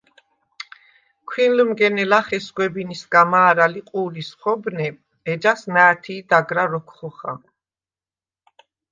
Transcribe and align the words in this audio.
ქვინლჷმგენე 1.29 2.03
ლახე 2.11 2.37
სგვებინისგა 2.45 3.21
მა̄რა 3.31 3.67
ლიყუ̄ლის 3.73 4.29
ხობნე, 4.39 4.87
ეჯას 5.31 5.61
ნა̄̈თი̄ 5.73 6.25
დაგრა 6.29 6.63
როქვ 6.71 6.91
ხოხა. 6.97 7.33